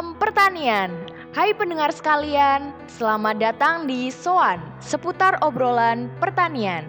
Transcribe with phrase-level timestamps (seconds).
[0.00, 0.88] Salam pertanian.
[1.36, 6.88] Hai pendengar sekalian, selamat datang di Soan, seputar obrolan pertanian.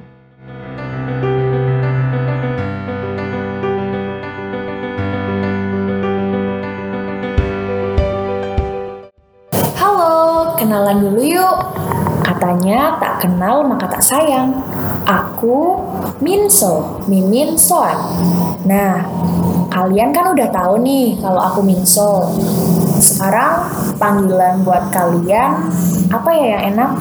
[9.76, 11.58] Halo, kenalan dulu yuk.
[12.24, 14.56] Katanya tak kenal maka tak sayang.
[15.04, 15.84] Aku
[16.24, 18.00] Minso, Mimin Soan.
[18.64, 19.04] Nah,
[19.68, 22.32] kalian kan udah tahu nih kalau aku Minso.
[23.02, 23.66] Sekarang
[23.98, 25.74] panggilan buat kalian
[26.14, 26.92] apa ya yang enak?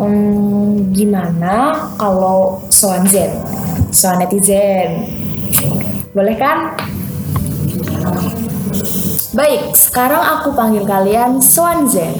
[0.00, 3.28] Hmm, gimana kalau Soan Zen?
[3.92, 5.04] Soan netizen.
[6.16, 6.72] Boleh kan?
[9.36, 12.16] Baik, sekarang aku panggil kalian Soan Zen.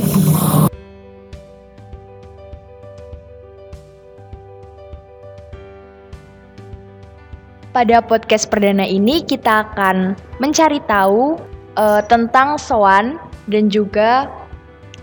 [7.73, 10.13] Pada podcast perdana ini kita akan
[10.45, 14.27] mencari tahu uh, tentang SOAN dan juga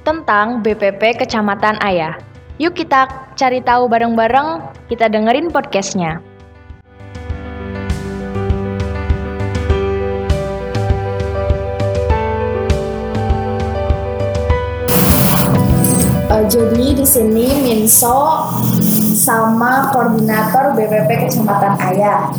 [0.04, 2.20] tentang BPP Kecamatan Ayah.
[2.60, 6.20] Yuk kita cari tahu bareng-bareng, kita dengerin podcastnya.
[16.34, 18.50] Uh, jadi di sini Minso
[19.14, 22.34] sama koordinator BPP Kecamatan Ayah.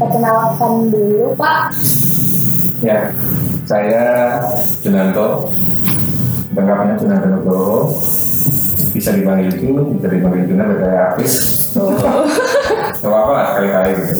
[0.00, 1.74] Perkenalkan dulu Pak.
[2.78, 3.10] Ya,
[3.68, 4.40] saya
[4.80, 5.52] Junanto,
[6.56, 7.92] lengkapnya Junanto Nugroho.
[8.96, 11.32] Bisa dipanggil itu, bisa dipanggil Junan, ada kayak Apis.
[11.76, 11.92] Oh.
[12.98, 14.14] Gak apa-apa lah, kali-kali gitu.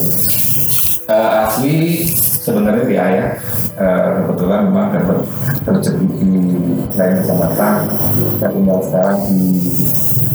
[1.08, 2.04] Uh, asli
[2.44, 3.41] sebenarnya di ayah
[3.80, 5.24] uh, kebetulan memang dapat
[5.64, 6.32] terjadi di
[6.92, 7.74] lain kecamatan
[8.36, 9.41] saya tinggal sekarang di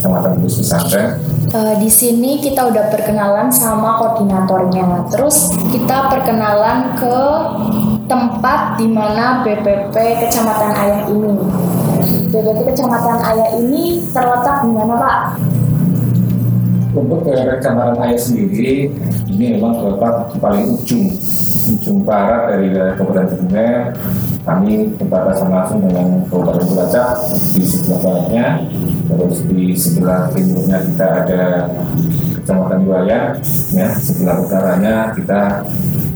[0.04, 1.16] kecamatan Bus Pesantren
[1.54, 5.06] Uh, di sini kita udah perkenalan sama koordinatornya.
[5.14, 7.18] Terus kita perkenalan ke
[8.10, 11.46] tempat di mana BPP Kecamatan Ayah ini.
[12.34, 15.18] BPP Kecamatan Ayah ini terletak di mana, Pak?
[16.98, 18.90] Untuk Kecamatan Ayah sendiri,
[19.30, 21.06] ini memang terletak di paling ujung,
[21.70, 23.82] ujung barat dari wilayah Kabupaten Kebumen.
[24.42, 28.46] Kami berbatasan langsung dengan Kabupaten Cilacap di sebelah baratnya,
[29.04, 31.44] terus di sebelah timurnya kita ada
[32.34, 33.32] Kecamatan Buaya,
[33.72, 35.64] ya sebelah utaranya kita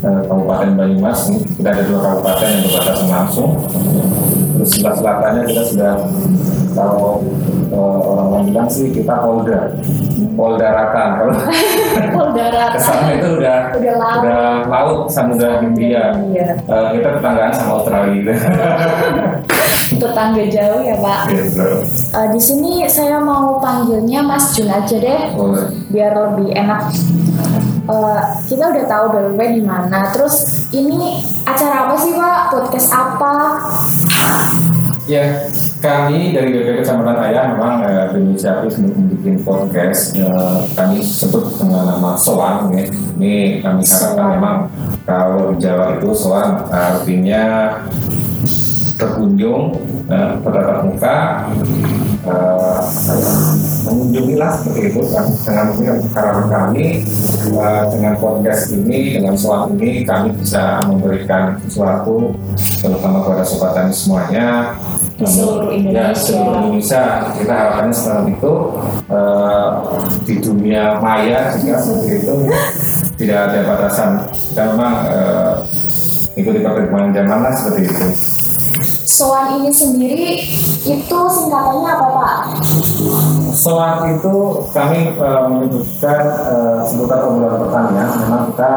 [0.04, 1.32] eh, Kabupaten Banyumas.
[1.56, 3.52] Kita ada dua kabupaten yang berbatasan langsung.
[4.58, 5.94] Terus sebelah selatannya kita sudah
[6.76, 7.24] kalau
[7.72, 9.72] eh, orang-orang bilang sih kita Polda,
[10.36, 11.10] Polda Ratan.
[11.18, 11.34] Kalau
[12.12, 13.02] Polda Ratan.
[13.16, 14.20] itu udah Udah laut.
[14.20, 16.12] udah laut Samudra Hindia.
[16.28, 16.60] Iya.
[16.60, 18.36] Eh, kita tetanggaan sama Australia.
[19.96, 21.22] Tetangga jauh ya, Pak.
[21.32, 21.68] gitu.
[22.12, 25.32] Uh, di sini saya mau panggilnya Mas Jun aja deh.
[25.32, 25.72] Boleh.
[25.88, 26.92] biar lebih enak.
[27.88, 28.22] Eh,
[28.52, 30.12] kita udah tahu BPP di mana.
[30.12, 32.40] Terus ini acara apa sih Pak?
[32.52, 33.34] Podcast apa?
[35.08, 35.48] Ya,
[35.80, 40.20] kami dari BPK Kecamatan Ayah memang eh, berinisiatif untuk membuat podcast.
[40.20, 42.76] Eh, kami sebut dengan nama Soan.
[42.76, 42.92] Ya.
[43.16, 44.58] Ini kami harapkan memang
[45.08, 47.72] kalau di Jawa itu Soan artinya
[48.98, 49.78] terkunjung,
[50.10, 51.18] eh, bertatap muka,
[52.26, 52.82] eh,
[53.88, 55.26] mengunjungilah seperti itu kan
[55.80, 56.86] dengan harapan kami
[57.48, 62.36] eh, dengan podcast ini dengan soal ini kami bisa memberikan sesuatu
[62.84, 64.76] terutama kepada sobat tani semuanya.
[65.18, 66.14] Di seluruh ya Indonesia.
[66.14, 67.04] seluruh Indonesia.
[67.34, 68.54] Kita harapannya sekarang itu
[69.10, 69.70] eh,
[70.28, 72.36] di dunia maya juga seperti itu
[73.18, 74.10] tidak ada batasan.
[74.30, 75.54] Kita memang eh,
[76.38, 78.06] ikuti perkembangan zaman lah seperti itu
[79.08, 80.44] Soan ini sendiri
[80.84, 82.36] itu singkatannya apa Pak?
[83.56, 84.36] Soal itu
[84.76, 88.08] kami eh, menyebutkan eh, seputar obrolan pertanian.
[88.28, 88.74] Memang kita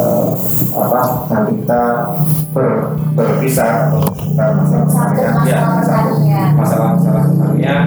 [0.00, 0.26] eh,
[0.72, 1.80] apa nanti kita
[2.56, 6.48] ber, berpisah kita masalah pertanian, masalah ya, satu pertanian.
[6.56, 7.82] masalah-masalah pertanian.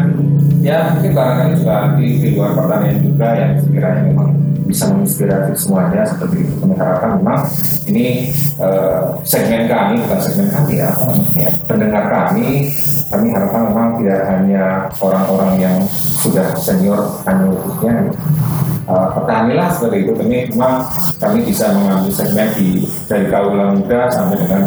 [0.63, 4.29] Ya mungkin barangkali juga di, di luar pertanian juga yang sekiranya memang
[4.63, 6.53] bisa menginspirasi semuanya seperti itu.
[6.57, 7.45] Kami harapkan memang
[7.85, 10.89] ini eh, segmen kami bukan segmen kami ya,
[11.37, 12.69] ya, pendengar kami
[13.09, 15.77] kami harapkan memang tidak hanya orang-orang yang
[16.17, 18.09] sudah senior hanya untuknya
[18.87, 20.11] uh, petani lah seperti itu.
[20.17, 20.87] Kami memang
[21.19, 24.61] kami bisa mengambil segmen di dari kaula muda sampai dengan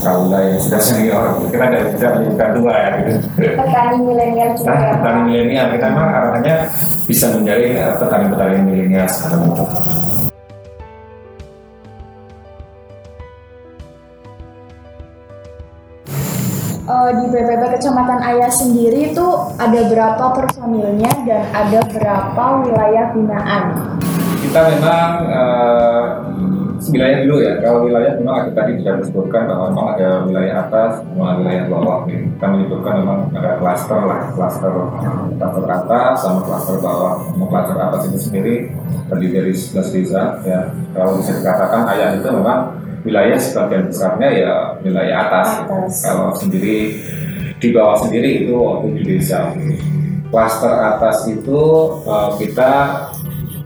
[0.00, 1.24] kaula yang sudah senior.
[1.48, 2.90] Kita dari dari bukan dua ya.
[3.00, 3.12] Gitu.
[3.38, 4.72] Petani milenial juga.
[4.72, 5.66] Nah, petani milenial.
[5.76, 6.54] Kita memang harapannya
[7.06, 9.36] bisa menjadi uh, petani-petani milenial seperti
[17.02, 19.26] Eh, di BPP Kecamatan Ayah sendiri itu
[19.58, 23.64] ada berapa personilnya dan ada berapa wilayah binaan?
[24.42, 26.04] kita memang eh,
[26.92, 27.52] wilayah dulu ya.
[27.62, 31.98] Kalau wilayah memang tadi sudah disebutkan bahwa memang ada wilayah atas, ada wilayah bawah.
[32.06, 34.70] Kita menyebutkan memang ada klaster lah, klaster
[35.38, 37.14] klaster atas sama klaster bawah.
[37.34, 38.54] Memang klaster atas itu sendiri
[39.10, 40.22] terdiri dari 11 desa.
[40.46, 40.60] Ya,
[40.94, 45.48] kalau bisa dikatakan ayah itu memang wilayah sebagian besarnya ya wilayah atas.
[45.66, 45.92] Atas.
[46.02, 46.98] Kalau sendiri
[47.62, 49.54] di bawah sendiri itu tujuh desa.
[50.32, 51.60] Klaster atas itu
[52.08, 52.72] eh, kita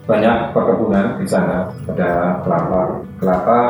[0.07, 3.61] banyak perkebunan di sana ada kelapa kelapa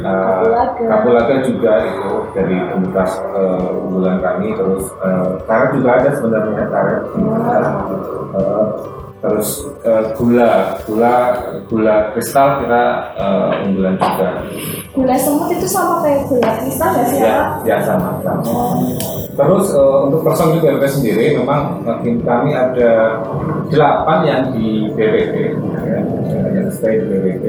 [0.00, 1.44] eh, Kapulaga.
[1.44, 4.56] juga itu dari komunitas eh, unggulan kami.
[4.56, 7.00] Terus eh, karet juga ada sebenarnya karet.
[8.32, 8.66] Eh,
[9.20, 9.48] terus
[9.84, 10.80] eh, gula.
[10.88, 11.14] Gula
[11.68, 12.82] gula kristal kita
[13.20, 14.28] eh, unggulan juga.
[14.96, 17.36] Gula semut itu sama kayak gula kristal nggak sih ya
[17.68, 18.52] ya sama sama.
[19.32, 23.20] Terus eh, untuk personil BPP sendiri memang tim kami ada
[23.68, 25.34] delapan yang di BPP
[25.88, 25.98] ya,
[26.56, 27.46] yang stay di BPP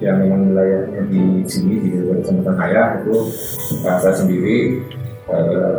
[0.00, 3.16] yang memang wilayahnya di sini di Kecamatan Ayah itu
[3.84, 4.58] eh, saya sendiri
[5.28, 5.76] eh,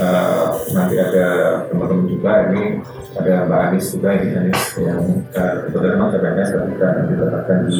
[0.00, 1.26] eh, nanti ada
[1.68, 2.80] teman-teman juga ini
[3.12, 7.78] ada Mbak Anis juga ini Anis yang kebetulan memang CPNS dan juga ditempatkan di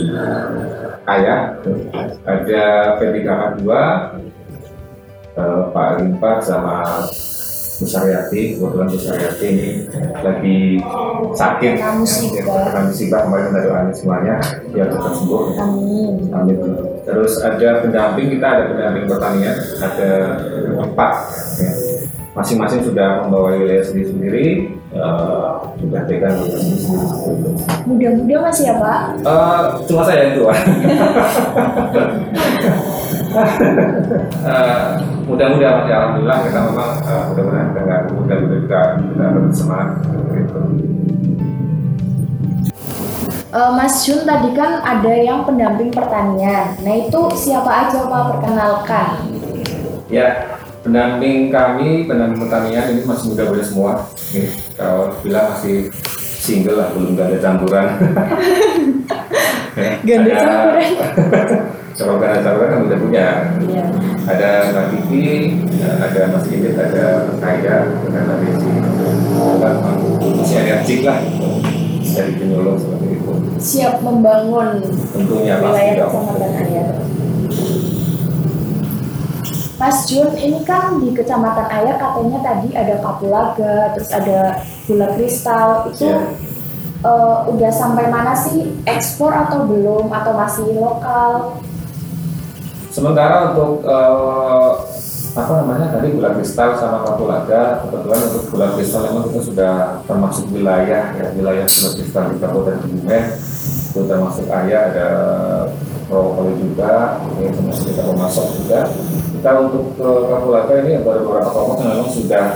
[1.09, 1.41] Ayah
[2.29, 2.65] ada
[3.01, 3.65] P3K2
[5.41, 7.01] eh, Pak Limpat sama
[7.83, 9.71] Bu Saryati, kebetulan Bu Saryati ini
[10.23, 10.79] lagi
[11.35, 11.99] sakit Kena
[12.87, 13.27] musibah.
[13.27, 14.39] kemarin dari Anis semuanya
[14.71, 16.15] biar cepat sembuh Amin.
[16.31, 16.59] Amin.
[17.03, 20.11] Terus ada pendamping kita ada pendamping pertanian ada
[20.79, 21.13] empat
[21.59, 21.71] ya.
[22.39, 25.51] masing-masing sudah membawa wilayah sendiri-sendiri eh,
[25.83, 27.51] sudah pegang sendiri-sendiri.
[27.91, 29.01] Muda-muda masih ya Pak?
[29.27, 30.55] Eh, cuma saya yang tua.
[34.43, 39.89] Eh, mudah-mudahan masih alhamdulillah kita memang eh, mudah-mudahan kita nggak mudah-mudahan kita kita lebih semangat
[40.37, 40.61] gitu.
[43.53, 46.77] Eh, Mas Jun tadi kan ada yang pendamping pertanian.
[46.81, 49.09] Nah itu siapa aja Pak perkenalkan?
[50.13, 53.93] Ya, pendamping kami, pendamping pertanian ini masih muda-muda semua.
[54.37, 57.87] Nih, kalau bilang masih single lah, belum gak ada campuran.
[60.05, 60.85] Ya, ada- campuran.
[61.93, 63.27] Ada campuran kan udah punya.
[63.69, 63.85] Iya.
[64.23, 65.27] ada Mbak Kiki,
[65.83, 68.71] ada Mas Indit, ada Kaya, dan ada Desi.
[70.39, 71.19] Masih energik lah
[72.13, 73.33] dari penyuluh seperti itu.
[73.59, 74.79] Siap membangun
[75.11, 76.87] Tentunya wilayah kecamatan Ayah.
[79.83, 85.91] Mas Jun, ini kan di kecamatan Ayah katanya tadi ada kapulaga, terus ada gula kristal.
[85.91, 86.23] Itu Iya.
[87.03, 88.79] eh, udah sampai mana sih?
[88.87, 90.15] Ekspor atau belum?
[90.15, 91.59] Atau masih lokal?
[92.93, 94.71] Sementara untuk eh,
[95.33, 99.75] apa namanya tadi gula kristal sama kapulaga, kebetulan untuk gula kristal memang kita sudah
[100.05, 103.25] termasuk wilayah ya wilayah gula kristal di Kabupaten Kebumen
[103.93, 105.09] itu termasuk ayah ada
[106.05, 108.81] Prowokoli juga, ini termasuk kita pemasok juga.
[109.33, 112.47] Kita untuk ke kapulaga ini ada beberapa kelompok yang memang sudah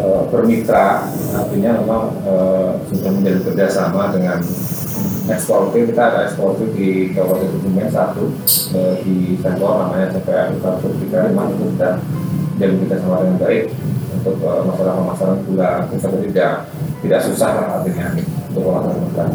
[0.00, 0.88] eh, bermitra,
[1.36, 4.40] artinya memang eh, sudah menjadi kerjasama dengan
[5.28, 8.32] eksportir kita ada eksportir di Kabupaten Kebumen satu
[8.74, 11.94] eh, di sektor namanya CPA Infrastruktur kita memang itu sudah
[12.58, 13.62] jadi kita sama dengan baik
[14.18, 16.52] untuk eh, masalah pemasaran gula kita tidak
[17.04, 18.06] tidak susah lah artinya
[18.50, 19.26] untuk pemasaran gula.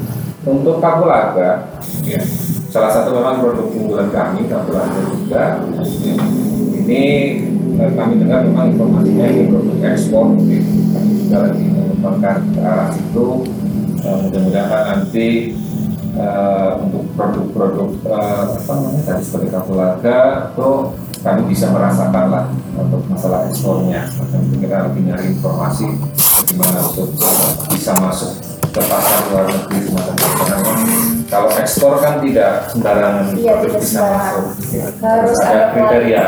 [0.44, 1.72] Untuk kapulaga,
[2.04, 2.20] ya,
[2.68, 5.64] salah satu memang produk unggulan kami kapulaga juga.
[6.04, 6.16] ya.
[6.84, 7.04] Ini
[7.80, 10.92] eh, kami dengar memang informasinya ini produk ekspor, gitu.
[10.92, 12.92] kami juga lagi mengembangkan ke arah.
[14.04, 15.56] Eh, mudah-mudahan nanti
[16.18, 20.70] eh, untuk produk-produk eh, apa namanya tadi seperti kapulaga itu
[21.24, 24.12] kami bisa merasakan lah untuk masalah ekspornya.
[24.12, 25.88] Itu kita lagi nyari informasi
[26.44, 27.10] bagaimana untuk
[27.72, 28.32] bisa masuk
[28.74, 31.13] ke pasar luar negeri semacam itu.
[31.34, 34.46] Kalau ekspor kan tidak sembarangan Iya, produk bisa masuk.
[34.70, 36.22] Ya, Harus ada kriteria,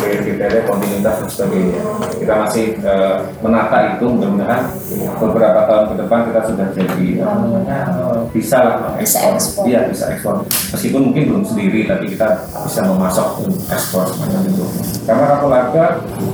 [0.00, 1.80] kriteria kontinuitas dan sebagainya.
[2.16, 4.72] Kita masih eh, menata itu mudah-mudahan
[5.20, 9.36] beberapa tahun ke depan kita sudah jadi eh, bisa lah ekspor.
[9.68, 10.40] Iya bisa ekspor.
[10.48, 14.64] Meskipun mungkin belum sendiri, tapi kita bisa memasok ekspor semacam itu.
[15.04, 15.84] Karena kapulaga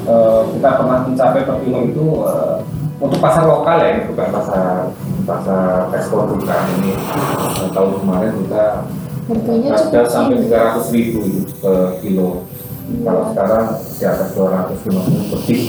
[0.06, 2.56] eh, kita pernah mencapai per kilo itu eh,
[3.02, 6.92] untuk pasar lokal ya, bukan pasar pasar ekspor bukan ini
[7.72, 8.64] tahun kemarin kita
[9.24, 10.52] Harganya ada sampai tinggi.
[10.52, 11.20] 300 ribu
[11.64, 12.44] per kilo.
[12.84, 15.60] Kalau sekarang di atas 250 lebih.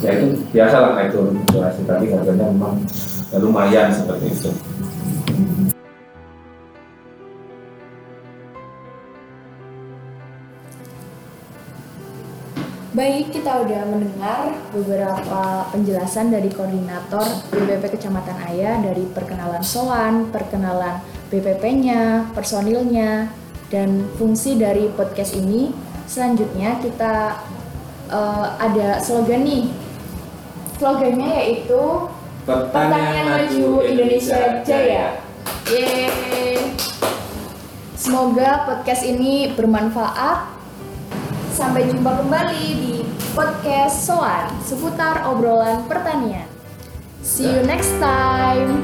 [0.00, 2.80] Ya itu biasa lah naik turun fluktuasi tapi harganya memang
[3.28, 4.50] ya, lumayan seperti itu.
[12.94, 21.02] Baik, kita udah mendengar beberapa penjelasan dari koordinator BPP Kecamatan Ayah dari perkenalan soan, perkenalan
[21.26, 23.34] BPP-nya, personilnya,
[23.66, 25.74] dan fungsi dari podcast ini.
[26.06, 27.42] Selanjutnya kita
[28.14, 29.74] uh, ada slogan nih.
[30.78, 31.82] Slogannya yaitu
[32.46, 35.18] Pertanian Maju Indonesia Jaya.
[35.66, 36.78] Yeay.
[37.98, 40.53] Semoga podcast ini bermanfaat.
[41.54, 42.94] Sampai jumpa kembali di
[43.30, 46.50] podcast Soan seputar obrolan pertanian.
[47.22, 48.82] See you next time.